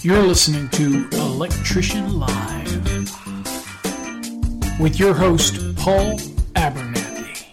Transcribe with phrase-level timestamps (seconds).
[0.00, 2.72] You're listening to Electrician Live
[4.78, 6.16] with your host, Paul
[6.54, 7.44] Abernathy.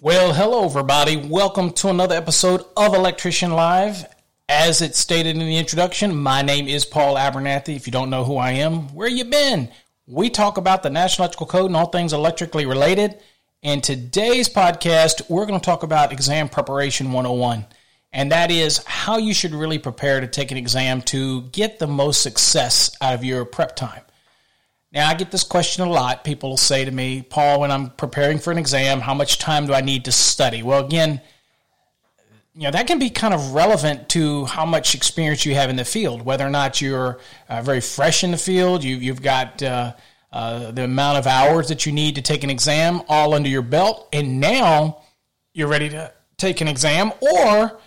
[0.00, 1.16] Well, hello, everybody.
[1.18, 4.06] Welcome to another episode of Electrician Live.
[4.48, 7.76] As it stated in the introduction, my name is Paul Abernathy.
[7.76, 9.68] If you don't know who I am, where you been?
[10.06, 13.20] We talk about the National Electrical Code and all things electrically related.
[13.62, 17.64] In today's podcast, we're going to talk about exam preparation 101.
[18.12, 21.86] And that is how you should really prepare to take an exam to get the
[21.86, 24.02] most success out of your prep time.
[24.90, 26.24] Now, I get this question a lot.
[26.24, 29.66] People will say to me, Paul, when I'm preparing for an exam, how much time
[29.66, 30.64] do I need to study?
[30.64, 31.20] Well, again,
[32.56, 35.76] you know, that can be kind of relevant to how much experience you have in
[35.76, 39.62] the field, whether or not you're uh, very fresh in the field, you, you've got.
[39.62, 39.92] Uh,
[40.32, 43.62] uh, the amount of hours that you need to take an exam all under your
[43.62, 45.02] belt, and now
[45.52, 47.78] you're ready to take an exam, or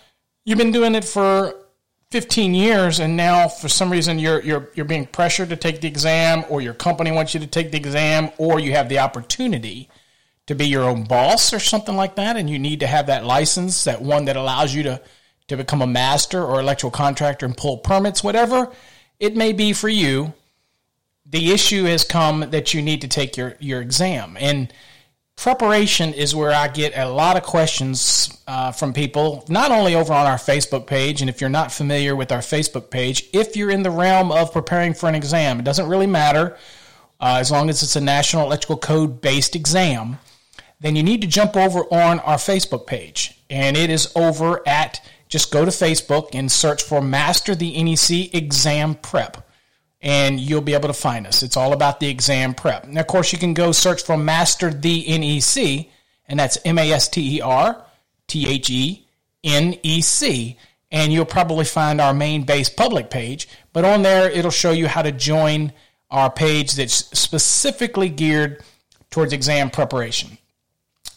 [0.44, 1.54] you've been doing it for
[2.12, 5.88] 15 years, and now for some reason you're you're you're being pressured to take the
[5.88, 9.88] exam, or your company wants you to take the exam, or you have the opportunity
[10.46, 13.24] to be your own boss or something like that, and you need to have that
[13.24, 15.02] license, that one that allows you to
[15.48, 18.70] to become a master or electrical contractor and pull permits, whatever
[19.18, 20.32] it may be for you
[21.28, 24.36] the issue has come that you need to take your, your exam.
[24.38, 24.72] And
[25.36, 30.12] preparation is where I get a lot of questions uh, from people, not only over
[30.12, 31.20] on our Facebook page.
[31.20, 34.52] And if you're not familiar with our Facebook page, if you're in the realm of
[34.52, 36.56] preparing for an exam, it doesn't really matter
[37.20, 40.18] uh, as long as it's a National Electrical Code based exam,
[40.80, 43.42] then you need to jump over on our Facebook page.
[43.48, 48.34] And it is over at just go to Facebook and search for Master the NEC
[48.34, 49.45] Exam Prep
[50.06, 51.42] and you'll be able to find us.
[51.42, 52.84] It's all about the exam prep.
[52.84, 55.88] And of course, you can go search for Master the NEC,
[56.28, 57.84] and that's M A S T E R
[58.28, 59.04] T H E
[59.42, 60.58] N E C,
[60.92, 63.48] and you'll probably find our main base public page.
[63.72, 65.72] But on there, it'll show you how to join
[66.08, 68.62] our page that's specifically geared
[69.10, 70.38] towards exam preparation.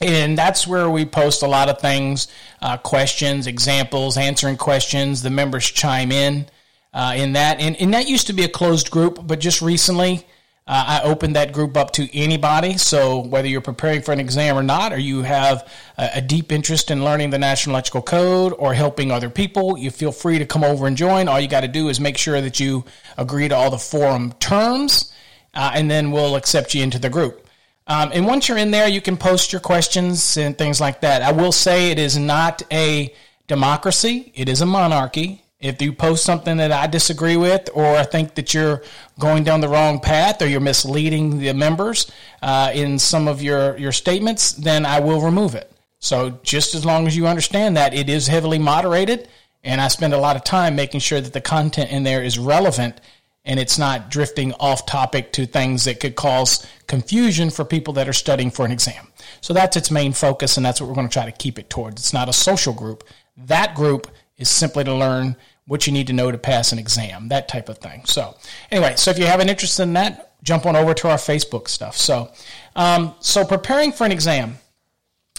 [0.01, 2.27] And that's where we post a lot of things,
[2.59, 5.21] uh, questions, examples, answering questions.
[5.21, 6.47] The members chime in
[6.93, 7.59] uh, in that.
[7.59, 10.25] And, and that used to be a closed group, but just recently
[10.69, 12.77] uh, I opened that group up to anybody.
[12.77, 15.67] So whether you're preparing for an exam or not, or you have
[15.97, 19.89] a, a, deep interest in learning the National Electrical Code or helping other people, you
[19.89, 21.27] feel free to come over and join.
[21.27, 22.85] All you got to do is make sure that you
[23.17, 25.11] agree to all the forum terms,
[25.55, 27.47] uh, and then we'll accept you into the group.
[27.87, 31.23] Um, and once you're in there, you can post your questions and things like that.
[31.23, 33.11] I will say it is not a
[33.47, 35.43] democracy, it is a monarchy.
[35.59, 38.81] If you post something that I disagree with, or I think that you're
[39.19, 42.09] going down the wrong path, or you're misleading the members
[42.41, 45.69] uh, in some of your, your statements, then I will remove it.
[45.99, 49.27] So just as long as you understand that it is heavily moderated,
[49.61, 52.39] and I spend a lot of time making sure that the content in there is
[52.39, 53.01] relevant
[53.43, 58.07] and it's not drifting off topic to things that could cause confusion for people that
[58.07, 59.07] are studying for an exam.
[59.41, 61.69] So that's its main focus, and that's what we're going to try to keep it
[61.69, 62.01] towards.
[62.01, 63.03] It's not a social group.
[63.35, 64.07] That group
[64.39, 65.35] is simply to learn
[65.67, 68.03] what you need to know to pass an exam, that type of thing.
[68.05, 68.35] So,
[68.71, 71.67] anyway, so if you have an interest in that, jump on over to our Facebook
[71.67, 71.95] stuff.
[71.95, 72.31] So,
[72.75, 74.57] um, so preparing for an exam,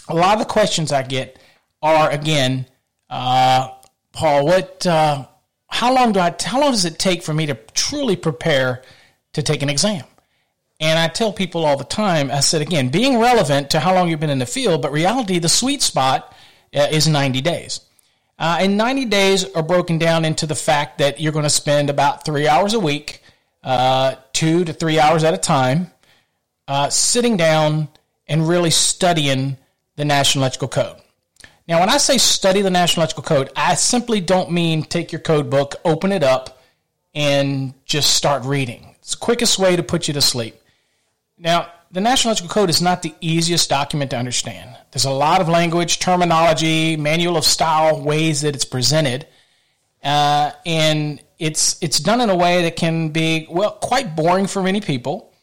[0.07, 1.37] a lot of the questions I get
[1.81, 2.65] are again,
[3.09, 3.69] uh,
[4.13, 5.25] Paul, what, uh,
[5.67, 8.83] how long do I, how long does it take for me to truly prepare
[9.33, 10.05] to take an exam?
[10.79, 14.09] And I tell people all the time, I said again, being relevant to how long
[14.09, 16.33] you've been in the field, but reality, the sweet spot
[16.73, 17.81] uh, is 90 days.
[18.41, 21.91] Uh, and 90 days are broken down into the fact that you're going to spend
[21.91, 23.21] about three hours a week,
[23.63, 25.91] uh, two to three hours at a time,
[26.67, 27.87] uh, sitting down
[28.27, 29.57] and really studying
[29.95, 30.97] the National Electrical Code.
[31.67, 35.21] Now, when I say study the National Electrical Code, I simply don't mean take your
[35.21, 36.63] code book, open it up,
[37.13, 38.95] and just start reading.
[39.01, 40.55] It's the quickest way to put you to sleep.
[41.37, 44.75] Now, the National Electrical Code is not the easiest document to understand.
[44.91, 49.27] There's a lot of language, terminology, manual of style, ways that it's presented,
[50.03, 54.63] uh, and it's it's done in a way that can be well quite boring for
[54.63, 55.33] many people,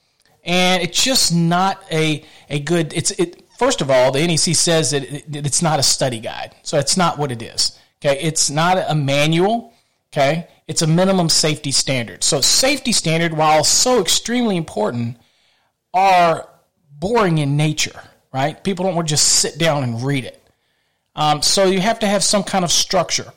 [0.43, 2.93] and it's just not a a good.
[2.95, 3.45] It's it.
[3.59, 6.79] First of all, the NEC says that, it, that it's not a study guide, so
[6.79, 7.79] it's not what it is.
[8.01, 9.75] Okay, it's not a manual.
[10.13, 12.25] Okay, it's a minimum safety standard.
[12.25, 15.19] So safety standard, while so extremely important
[15.99, 16.49] are
[16.99, 18.01] boring in nature,
[18.33, 18.63] right?
[18.63, 20.41] People don't want to just sit down and read it.
[21.17, 23.33] Um, so you have to have some kind of structure.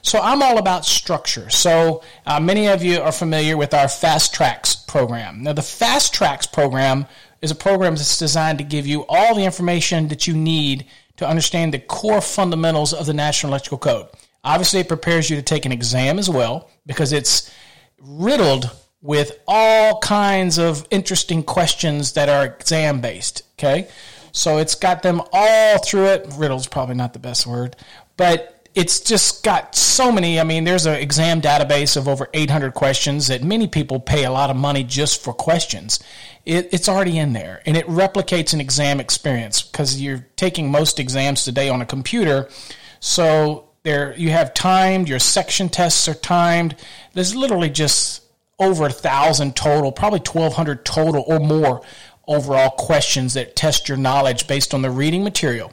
[0.00, 1.50] So I'm all about structure.
[1.50, 5.42] So uh, many of you are familiar with our Fast Tracks program.
[5.42, 7.06] Now, the Fast Tracks program
[7.42, 10.86] is a program that's designed to give you all the information that you need
[11.18, 14.08] to understand the core fundamentals of the National Electrical Code.
[14.42, 17.52] Obviously, it prepares you to take an exam as well because it's
[18.00, 18.70] riddled
[19.06, 23.42] with all kinds of interesting questions that are exam based.
[23.58, 23.88] Okay.
[24.32, 26.26] So it's got them all through it.
[26.36, 27.74] Riddle's probably not the best word,
[28.18, 30.38] but it's just got so many.
[30.38, 34.30] I mean, there's an exam database of over 800 questions that many people pay a
[34.30, 36.00] lot of money just for questions.
[36.44, 41.00] It, it's already in there and it replicates an exam experience because you're taking most
[41.00, 42.50] exams today on a computer.
[43.00, 46.76] So there you have timed, your section tests are timed.
[47.14, 48.25] There's literally just
[48.58, 51.82] over a thousand total, probably 1,200 total or more
[52.26, 55.72] overall questions that test your knowledge based on the reading material.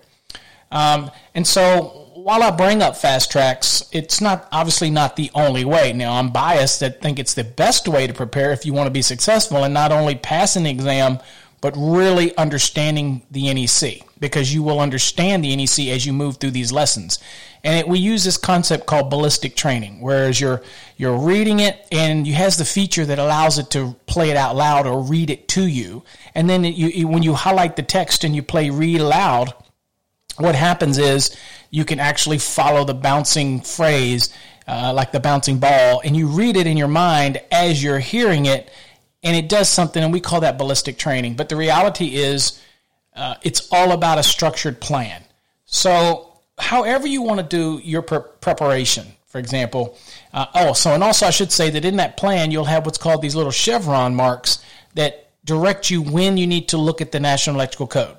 [0.71, 5.65] Um, and so while I bring up fast tracks, it's not obviously not the only
[5.65, 5.93] way.
[5.93, 8.91] Now, I'm biased that think it's the best way to prepare if you want to
[8.91, 11.19] be successful and not only pass an exam,
[11.63, 16.51] but really understanding the NEC because you will understand the NEC as you move through
[16.51, 17.19] these lessons.
[17.63, 20.61] And it, we use this concept called ballistic training, whereas you're
[20.97, 24.57] you're reading it and you has the feature that allows it to play it out
[24.57, 26.03] loud or read it to you.
[26.35, 29.53] And then it, you, when you highlight the text and you play read aloud,
[30.35, 31.33] what happens is
[31.69, 34.33] you can actually follow the bouncing phrase,
[34.67, 38.47] uh, like the bouncing ball, and you read it in your mind as you're hearing
[38.47, 38.69] it,
[39.23, 41.35] and it does something, and we call that ballistic training.
[41.35, 42.61] But the reality is,
[43.15, 45.23] uh, it's all about a structured plan.
[45.65, 49.97] So, however you want to do your pre- preparation, for example,
[50.33, 52.97] uh, oh, so and also I should say that in that plan you'll have what's
[52.97, 57.19] called these little chevron marks that direct you when you need to look at the
[57.19, 58.17] National Electrical Code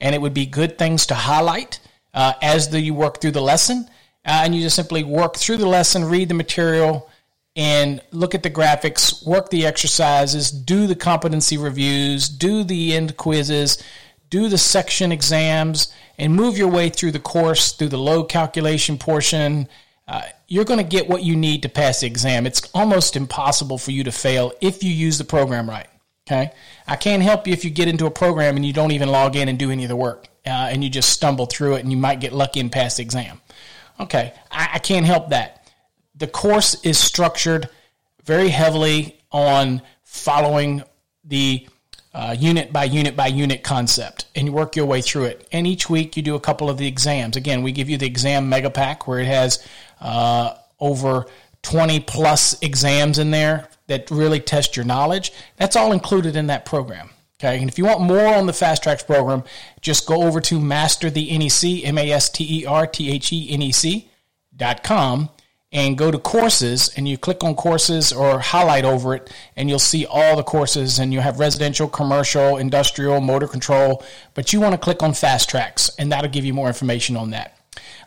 [0.00, 1.80] and it would be good things to highlight
[2.14, 3.88] uh, as the, you work through the lesson.
[4.24, 7.08] Uh, and you just simply work through the lesson, read the material,
[7.56, 13.16] and look at the graphics, work the exercises, do the competency reviews, do the end
[13.16, 13.82] quizzes,
[14.28, 18.98] do the section exams, and move your way through the course through the load calculation
[18.98, 19.68] portion.
[20.06, 22.46] Uh, you're going to get what you need to pass the exam.
[22.46, 25.88] It's almost impossible for you to fail if you use the program right.
[26.28, 26.52] Okay.
[26.86, 29.36] I can't help you if you get into a program and you don't even log
[29.36, 31.90] in and do any of the work uh, and you just stumble through it and
[31.90, 33.40] you might get lucky and pass the exam.
[34.00, 34.32] Okay.
[34.50, 35.65] I, I can't help that.
[36.16, 37.68] The course is structured
[38.24, 40.82] very heavily on following
[41.24, 41.68] the
[42.14, 45.46] uh, unit by unit by unit concept and you work your way through it.
[45.52, 47.36] And each week you do a couple of the exams.
[47.36, 49.66] Again, we give you the exam mega pack where it has
[50.00, 51.26] uh, over
[51.62, 55.32] 20 plus exams in there that really test your knowledge.
[55.56, 57.10] That's all included in that program.
[57.38, 59.44] Okay, and if you want more on the Fast Tracks program,
[59.82, 63.30] just go over to Master the NEC, M A S T E R T H
[63.30, 64.08] E N E C
[64.56, 65.28] dot com,
[65.76, 69.78] and go to courses, and you click on courses or highlight over it, and you'll
[69.78, 74.02] see all the courses, and you have residential, commercial, industrial, motor control,
[74.32, 77.28] but you want to click on Fast Tracks, and that'll give you more information on
[77.30, 77.58] that.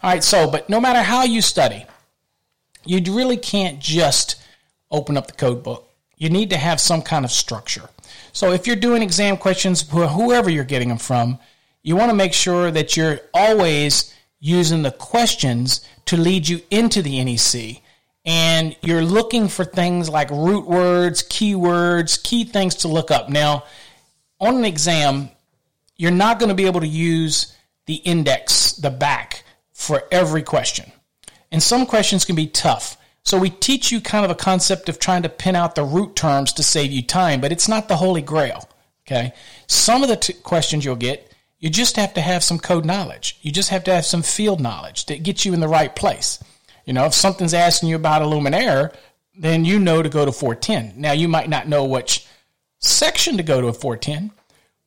[0.01, 1.85] All right, so, but no matter how you study,
[2.85, 4.41] you really can't just
[4.89, 5.87] open up the code book.
[6.17, 7.87] You need to have some kind of structure.
[8.33, 11.37] So if you're doing exam questions, whoever you're getting them from,
[11.83, 17.01] you want to make sure that you're always using the questions to lead you into
[17.01, 17.81] the NEC.
[18.25, 23.29] And you're looking for things like root words, keywords, key things to look up.
[23.29, 23.63] Now,
[24.39, 25.29] on an exam,
[25.97, 27.55] you're not going to be able to use
[27.85, 29.43] the index, the back,
[29.73, 30.91] for every question.
[31.51, 32.97] And some questions can be tough.
[33.23, 36.15] So we teach you kind of a concept of trying to pin out the root
[36.15, 38.69] terms to save you time, but it's not the holy grail.
[39.05, 39.33] Okay.
[39.67, 41.28] Some of the t- questions you'll get,
[41.59, 43.37] you just have to have some code knowledge.
[43.41, 46.41] You just have to have some field knowledge that gets you in the right place.
[46.85, 48.95] You know, if something's asking you about a luminaire,
[49.37, 50.93] then you know to go to 410.
[50.99, 52.25] Now you might not know which
[52.79, 54.31] section to go to a 410,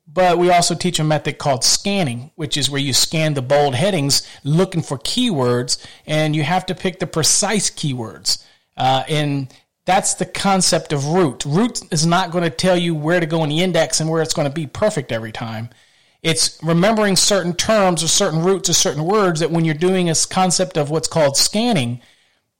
[0.06, 3.74] but we also teach a method called scanning, which is where you scan the bold
[3.74, 8.44] headings looking for keywords, and you have to pick the precise keywords.
[8.76, 11.44] Uh, and that's the concept of root.
[11.44, 14.22] Root is not going to tell you where to go in the index and where
[14.22, 15.70] it's going to be perfect every time.
[16.22, 20.14] It's remembering certain terms or certain roots or certain words that when you're doing a
[20.30, 22.00] concept of what's called scanning,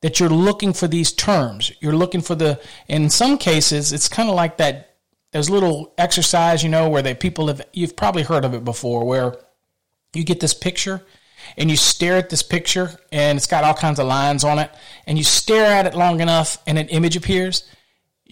[0.00, 1.73] that you're looking for these terms.
[1.81, 4.97] You're looking for the, in some cases, it's kind of like that
[5.31, 9.04] there's little exercise, you know, where they people have you've probably heard of it before,
[9.04, 9.37] where
[10.12, 11.00] you get this picture
[11.57, 14.71] and you stare at this picture and it's got all kinds of lines on it,
[15.07, 17.64] and you stare at it long enough and an image appears.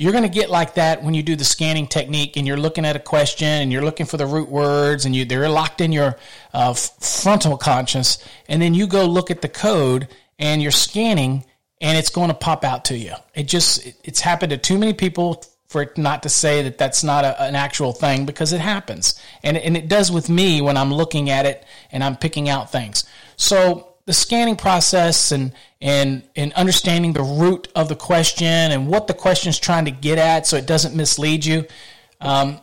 [0.01, 2.87] You're going to get like that when you do the scanning technique and you're looking
[2.87, 5.93] at a question and you're looking for the root words and you they're locked in
[5.93, 6.17] your
[6.55, 8.17] uh, frontal conscious,
[8.49, 11.45] and then you go look at the code and you're scanning
[11.83, 13.13] and it's going to pop out to you.
[13.35, 17.05] It just it's happened to too many people for it not to say that that's
[17.05, 19.21] not a, an actual thing because it happens.
[19.43, 22.73] And, and it does with me when I'm looking at it and I'm picking out
[22.73, 23.05] things.
[23.37, 29.07] So the scanning process and, and, and understanding the root of the question and what
[29.07, 31.67] the question is trying to get at so it doesn't mislead you.
[32.21, 32.61] Um,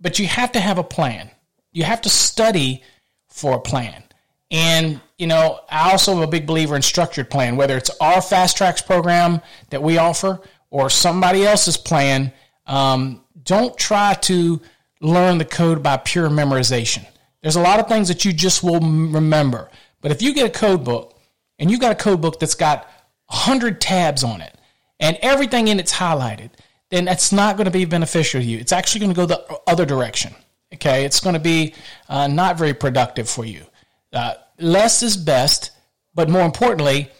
[0.00, 1.30] but you have to have a plan.
[1.72, 2.82] You have to study
[3.28, 4.02] for a plan.
[4.50, 8.22] And, you know, I also am a big believer in structured plan, whether it's our
[8.22, 12.32] fast tracks program that we offer or somebody else's plan.
[12.66, 14.60] Um, don't try to
[15.00, 17.04] learn the code by pure memorization.
[17.42, 19.70] There's a lot of things that you just will remember.
[20.00, 21.13] But if you get a code book
[21.58, 22.84] and you got a code book that's got
[23.26, 24.54] 100 tabs on it
[25.00, 26.50] and everything in it's highlighted,
[26.90, 28.58] then that's not going to be beneficial to you.
[28.58, 30.34] It's actually going to go the other direction.
[30.74, 31.74] Okay, it's going to be
[32.08, 33.64] uh, not very productive for you.
[34.12, 35.70] Uh, less is best,
[36.14, 37.10] but more importantly,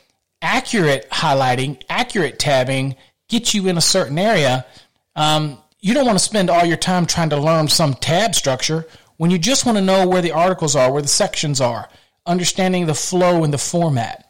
[0.43, 2.97] accurate highlighting, accurate tabbing
[3.29, 4.67] gets you in a certain area.
[5.17, 8.87] Um, you don't want to spend all your time trying to learn some tab structure
[9.17, 11.89] when you just want to know where the articles are, where the sections are,
[12.27, 14.24] understanding the flow and the format.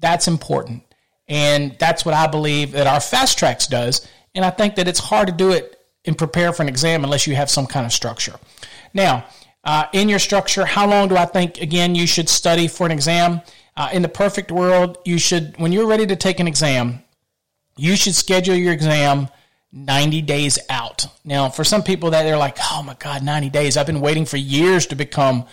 [0.00, 0.82] That's important.
[1.28, 4.06] And that's what I believe that our fast tracks does.
[4.34, 7.26] And I think that it's hard to do it and prepare for an exam unless
[7.26, 8.36] you have some kind of structure.
[8.94, 9.26] Now,
[9.62, 12.92] uh, in your structure, how long do I think, again, you should study for an
[12.92, 13.42] exam?
[13.76, 17.02] Uh, in the perfect world, you should, when you're ready to take an exam,
[17.76, 19.28] you should schedule your exam
[19.72, 21.06] 90 days out.
[21.24, 23.76] Now, for some people that they're like, oh my God, 90 days.
[23.76, 25.46] I've been waiting for years to become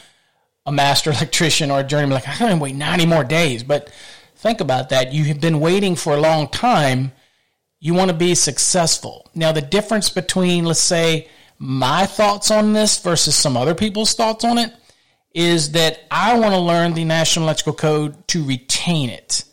[0.65, 2.15] a master electrician or a journeyman.
[2.15, 3.63] Like, I can't wait 90 more days.
[3.63, 3.91] But
[4.37, 5.13] think about that.
[5.13, 7.11] You have been waiting for a long time.
[7.79, 9.29] You want to be successful.
[9.35, 11.27] Now, the difference between, let's say,
[11.59, 14.73] my thoughts on this versus some other people's thoughts on it
[15.33, 19.43] is that I want to learn the National Electrical Code to retain it,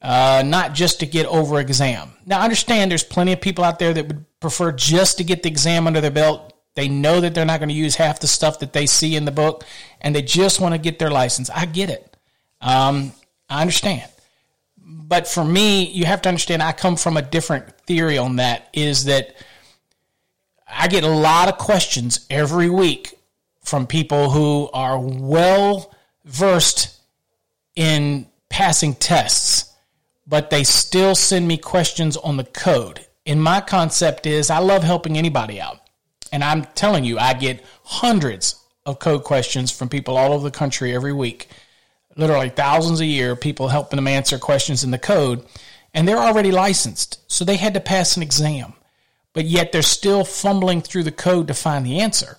[0.00, 2.12] uh, not just to get over exam.
[2.26, 5.42] Now, I understand there's plenty of people out there that would prefer just to get
[5.42, 6.54] the exam under their belt.
[6.74, 9.24] They know that they're not going to use half the stuff that they see in
[9.24, 9.64] the book,
[10.00, 11.50] and they just want to get their license.
[11.50, 12.16] I get it.
[12.60, 13.12] Um,
[13.50, 14.08] I understand.
[14.78, 18.68] But for me, you have to understand I come from a different theory on that
[18.72, 19.34] is that–
[20.72, 23.18] I get a lot of questions every week
[23.64, 25.92] from people who are well
[26.24, 26.96] versed
[27.74, 29.72] in passing tests,
[30.26, 33.04] but they still send me questions on the code.
[33.26, 35.80] And my concept is I love helping anybody out.
[36.32, 40.56] And I'm telling you, I get hundreds of code questions from people all over the
[40.56, 41.48] country every week.
[42.16, 45.44] Literally thousands a year, people helping them answer questions in the code.
[45.94, 48.74] And they're already licensed, so they had to pass an exam
[49.32, 52.38] but yet they're still fumbling through the code to find the answer.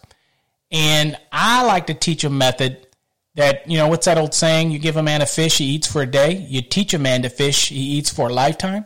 [0.72, 2.88] And I like to teach a method
[3.36, 4.72] that, you know, what's that old saying?
[4.72, 6.34] You give a man a fish, he eats for a day.
[6.34, 8.86] You teach a man to fish, he eats for a lifetime.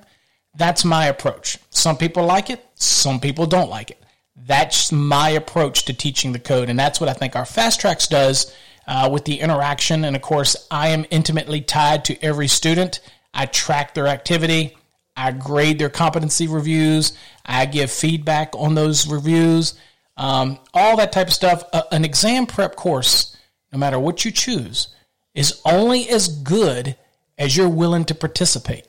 [0.56, 1.58] That's my approach.
[1.70, 4.02] Some people like it, some people don't like it.
[4.36, 6.70] That's my approach to teaching the code.
[6.70, 8.54] And that's what I think our Fast Tracks does
[8.88, 10.06] uh, with the interaction.
[10.06, 13.00] And of course, I am intimately tied to every student.
[13.34, 14.78] I track their activity.
[15.18, 17.14] I grade their competency reviews.
[17.46, 19.76] I give feedback on those reviews.
[20.18, 21.64] Um, all that type of stuff.
[21.72, 23.36] Uh, an exam prep course,
[23.72, 24.90] no matter what you choose,
[25.34, 26.96] is only as good
[27.38, 28.88] as you're willing to participate.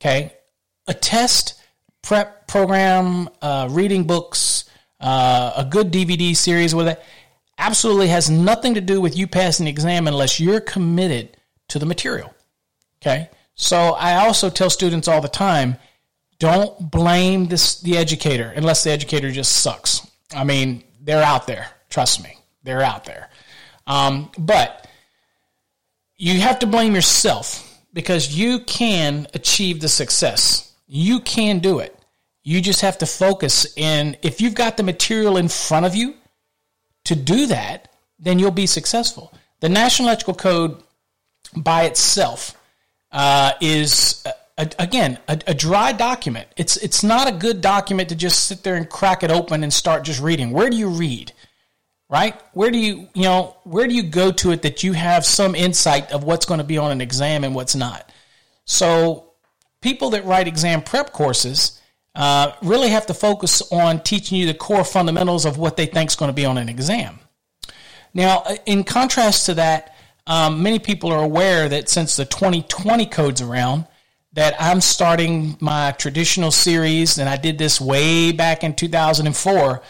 [0.00, 0.32] Okay,
[0.86, 1.60] a test
[2.02, 4.64] prep program, uh, reading books,
[5.00, 7.02] uh, a good DVD series with it
[7.60, 11.36] absolutely has nothing to do with you passing the exam unless you're committed
[11.68, 12.34] to the material.
[13.00, 13.30] Okay.
[13.54, 15.76] So I also tell students all the time,
[16.38, 20.10] don't blame this the educator unless the educator just sucks.
[20.34, 21.68] I mean, they're out there.
[21.90, 23.28] Trust me, they're out there.
[23.86, 24.88] Um, but
[26.16, 30.72] you have to blame yourself because you can achieve the success.
[30.86, 31.96] You can do it.
[32.42, 34.16] You just have to focus in.
[34.22, 36.14] If you've got the material in front of you
[37.10, 37.88] to do that,
[38.20, 39.34] then you'll be successful.
[39.58, 40.80] The National Electrical Code
[41.56, 42.56] by itself
[43.10, 44.24] uh, is
[44.56, 46.46] a, again a, a, dry document.
[46.56, 49.72] It's it's not a good document to just sit there and crack it open and
[49.72, 50.52] start just reading.
[50.52, 51.32] Where do you read?
[52.08, 52.40] Right?
[52.52, 55.56] Where do you you know where do you go to it that you have some
[55.56, 58.08] insight of what's going to be on an exam and what's not?
[58.66, 59.32] So
[59.80, 61.79] people that write exam prep courses
[62.14, 66.10] uh, really have to focus on teaching you the core fundamentals of what they think
[66.10, 67.18] is going to be on an exam.
[68.12, 69.94] Now, in contrast to that,
[70.26, 73.86] um, many people are aware that since the 2020 code's around,
[74.32, 79.82] that I'm starting my traditional series, and I did this way back in 2004.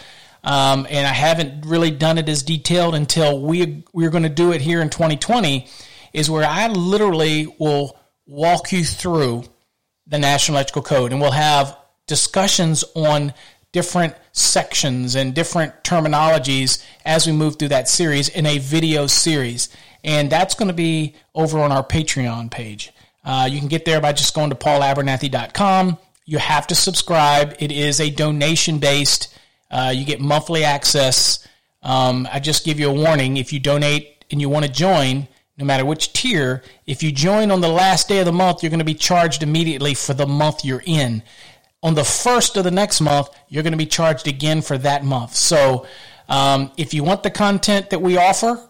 [0.42, 4.52] Um, and I haven't really done it as detailed until we we're going to do
[4.52, 5.68] it here in 2020.
[6.12, 9.44] Is where I literally will walk you through
[10.06, 11.76] the National Electrical Code, and we'll have
[12.10, 13.32] discussions on
[13.70, 19.68] different sections and different terminologies as we move through that series in a video series.
[20.02, 22.92] And that's going to be over on our Patreon page.
[23.24, 25.98] Uh, you can get there by just going to paulabernathy.com.
[26.24, 27.54] You have to subscribe.
[27.60, 29.32] It is a donation based.
[29.70, 31.46] Uh, you get monthly access.
[31.82, 35.28] Um, I just give you a warning if you donate and you want to join,
[35.56, 38.70] no matter which tier, if you join on the last day of the month, you're
[38.70, 41.22] going to be charged immediately for the month you're in.
[41.82, 45.04] On the first of the next month, you're going to be charged again for that
[45.04, 45.34] month.
[45.34, 45.86] So,
[46.28, 48.60] um, if you want the content that we offer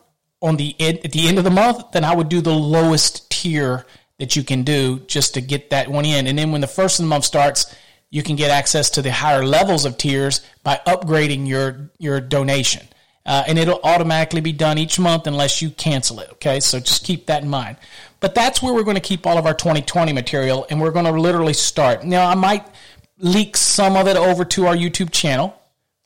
[0.41, 3.85] on the at the end of the month, then I would do the lowest tier
[4.19, 6.27] that you can do just to get that one in.
[6.27, 7.75] And then when the first of the month starts,
[8.11, 12.87] you can get access to the higher levels of tiers by upgrading your your donation.
[13.27, 16.31] Uh, and it'll automatically be done each month unless you cancel it.
[16.33, 17.77] Okay, so just keep that in mind.
[18.19, 21.05] But that's where we're going to keep all of our 2020 material, and we're going
[21.05, 22.03] to literally start.
[22.03, 22.67] Now, I might
[23.21, 25.57] leak some of it over to our YouTube channel.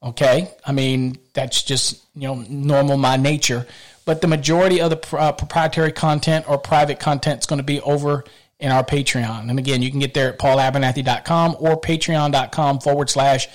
[0.02, 3.66] Okay, I mean that's just you know normal my nature
[4.04, 7.80] but the majority of the uh, proprietary content or private content is going to be
[7.80, 8.24] over
[8.58, 9.48] in our Patreon.
[9.48, 13.48] And again, you can get there at paulabernathy.com or patreon.com forward slash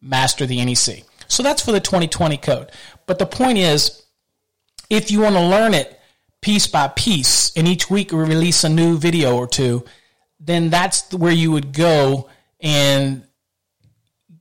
[0.00, 1.04] master the NEC.
[1.28, 2.70] So that's for the 2020 code.
[3.06, 4.02] But the point is,
[4.90, 5.98] if you want to learn it
[6.42, 9.84] piece by piece, and each week we release a new video or two,
[10.38, 12.28] then that's where you would go
[12.64, 13.22] and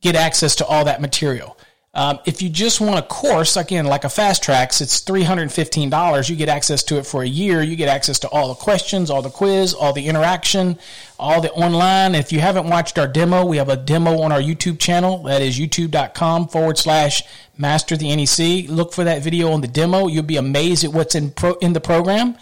[0.02, 1.58] get access to all that material.
[1.96, 6.28] Um, if you just want a course, again, like a Fast Tracks, it's $315.
[6.28, 7.62] You get access to it for a year.
[7.62, 10.80] You get access to all the questions, all the quiz, all the interaction,
[11.20, 12.16] all the online.
[12.16, 15.22] If you haven't watched our demo, we have a demo on our YouTube channel.
[15.24, 17.22] That is youtube.com forward slash
[17.60, 18.68] master the NEC.
[18.70, 20.08] Look for that video on the demo.
[20.08, 22.38] You'll be amazed at what's in, pro, in the program.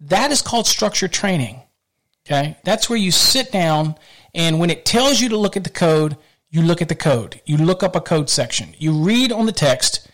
[0.00, 1.60] That is called structured training.
[2.26, 2.56] Okay.
[2.64, 3.96] That's where you sit down
[4.34, 6.16] and when it tells you to look at the code,
[6.50, 9.52] you look at the code, you look up a code section, you read on the
[9.52, 10.08] text,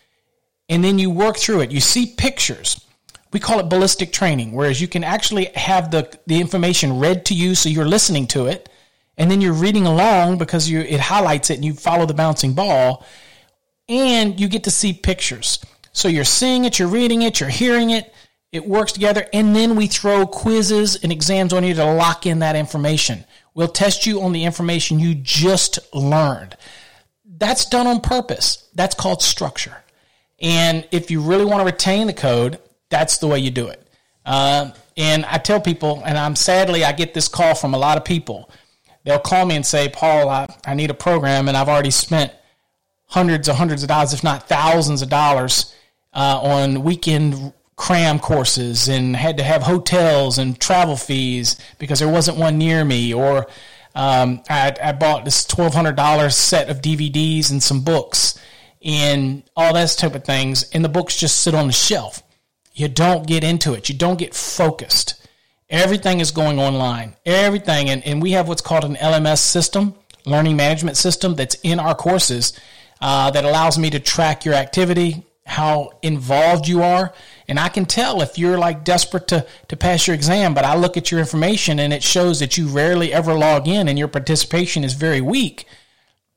[0.69, 1.71] and then you work through it.
[1.71, 2.85] You see pictures.
[3.33, 7.35] We call it ballistic training, whereas you can actually have the, the information read to
[7.35, 8.69] you so you're listening to it,
[9.17, 12.55] and then you're reading along because you, it highlights it and you follow the bouncing
[12.55, 13.05] ball,
[13.89, 15.59] and you get to see pictures.
[15.93, 18.15] So you're seeing it, you're reading it, you're hearing it,
[18.53, 22.39] it works together, and then we throw quizzes and exams on you to lock in
[22.39, 23.25] that information.
[23.59, 26.57] We'll test you on the information you just learned.
[27.25, 28.69] That's done on purpose.
[28.77, 29.77] That's called structure.
[30.41, 33.85] And if you really want to retain the code, that's the way you do it.
[34.25, 37.99] Uh, and I tell people, and I'm sadly, I get this call from a lot
[37.99, 38.49] of people.
[39.03, 42.33] They'll call me and say, Paul, I, I need a program, and I've already spent
[43.07, 45.75] hundreds of hundreds of dollars, if not thousands of dollars,
[46.15, 52.09] uh, on weekend cram courses and had to have hotels and travel fees because there
[52.09, 53.47] wasn't one near me or
[53.95, 58.39] um, I, I, bought this $1200 set of dvds and some books
[58.83, 62.23] and all that type of things and the books just sit on the shelf.
[62.75, 63.89] You don't get into it.
[63.89, 65.27] You don't get focused.
[65.71, 67.15] Everything is going online.
[67.25, 67.91] Everything.
[67.91, 69.95] And, and we have what's called an lms system
[70.27, 72.59] learning management system that's in our courses
[73.01, 77.13] uh, that allows me to track your activity how involved you are.
[77.49, 80.77] And I can tell if you're like desperate to, to pass your exam, but I
[80.77, 84.09] look at your information and it shows that you rarely ever log in and your
[84.09, 85.67] participation is very weak,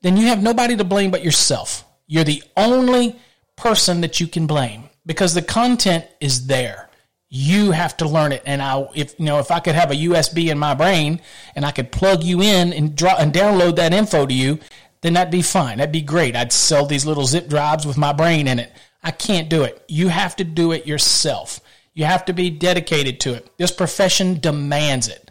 [0.00, 1.84] then you have nobody to blame but yourself.
[2.06, 3.16] You're the only
[3.56, 6.88] person that you can blame because the content is there.
[7.28, 8.42] You have to learn it.
[8.44, 11.20] And I, if you know, if I could have a USB in my brain
[11.54, 14.58] and I could plug you in and draw and download that info to you,
[15.02, 15.78] then that'd be fine.
[15.78, 16.36] That'd be great.
[16.36, 18.72] I'd sell these little zip drives with my brain in it.
[19.02, 19.82] I can't do it.
[19.88, 21.60] You have to do it yourself.
[21.94, 23.50] You have to be dedicated to it.
[23.58, 25.30] This profession demands it.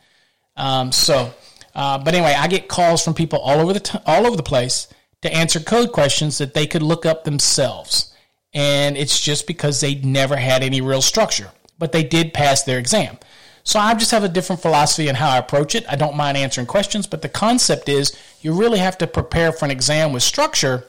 [0.55, 1.34] Um, so,
[1.73, 4.43] uh, but anyway, I get calls from people all over the t- all over the
[4.43, 4.88] place
[5.21, 8.13] to answer code questions that they could look up themselves,
[8.53, 12.77] and it's just because they never had any real structure, but they did pass their
[12.77, 13.17] exam.
[13.63, 15.86] So I just have a different philosophy in how I approach it.
[15.88, 19.65] I don't mind answering questions, but the concept is you really have to prepare for
[19.65, 20.86] an exam with structure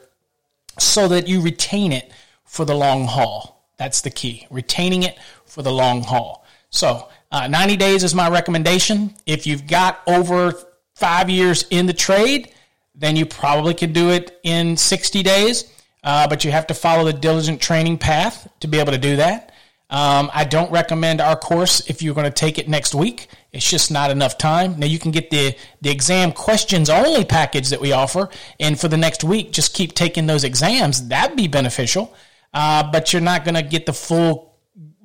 [0.79, 2.11] so that you retain it
[2.45, 3.67] for the long haul.
[3.77, 4.47] That's the key.
[4.49, 6.45] Retaining it for the long haul.
[6.69, 9.15] So, uh, 90 days is my recommendation.
[9.25, 10.53] If you've got over
[10.95, 12.51] five years in the trade,
[12.95, 15.65] then you probably could do it in 60 days.
[16.03, 19.15] Uh, but you have to follow the diligent training path to be able to do
[19.15, 19.51] that.
[19.89, 23.27] Um, I don't recommend our course if you're going to take it next week.
[23.51, 24.79] It's just not enough time.
[24.79, 28.29] Now you can get the the exam questions only package that we offer,
[28.59, 31.07] and for the next week, just keep taking those exams.
[31.09, 32.13] That'd be beneficial
[32.53, 34.53] uh, but you're not going to get the full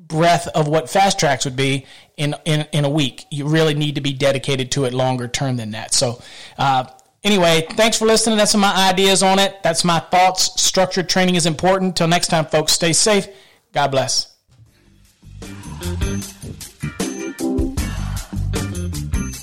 [0.08, 3.26] breadth of what fast tracks would be in, in, in a week.
[3.30, 5.94] You really need to be dedicated to it longer term than that.
[5.94, 6.20] So,
[6.58, 6.87] uh,
[7.22, 8.38] anyway, thanks for listening.
[8.38, 9.62] That's my ideas on it.
[9.62, 10.61] That's my thoughts.
[10.61, 11.96] Structured training is important.
[11.96, 13.28] Till next time, folks, stay safe.
[13.72, 14.34] God bless.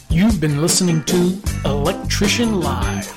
[0.10, 3.12] You've been listening to Electrician Live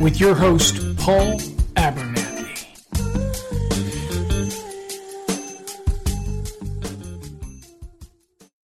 [0.00, 1.38] with your host, Paul